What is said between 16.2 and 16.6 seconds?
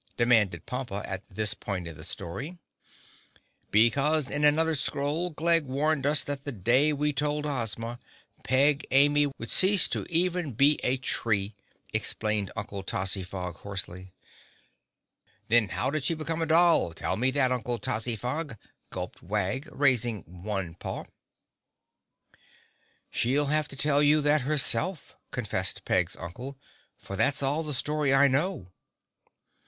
a